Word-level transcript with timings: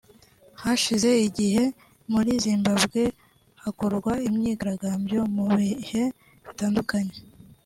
Hashize 0.61 1.09
igihe 1.27 1.63
muri 2.11 2.31
Zimbabwe 2.45 3.01
hakorwa 3.63 4.13
imyigaragambyo 4.27 5.19
mu 5.35 5.43
bihe 5.55 6.03
bitandukanye 6.45 7.17